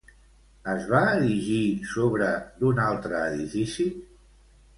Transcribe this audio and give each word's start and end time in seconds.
Es 0.71 0.87
va 0.93 1.01
erigir 1.17 1.59
sobre 1.91 2.31
d'un 2.63 2.83
altre 2.87 3.21
edifici? 3.27 3.87